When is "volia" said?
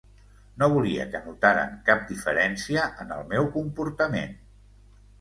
0.75-1.05